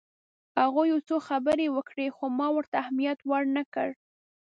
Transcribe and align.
هغوی 0.59 0.85
یو 0.93 0.99
څه 1.07 1.15
خبرې 1.27 1.67
وکړې 1.75 2.07
خو 2.15 2.25
ما 2.39 2.47
ورته 2.53 2.75
اهمیت 2.83 3.19
ورنه 3.31 3.63
کړ. 3.73 3.89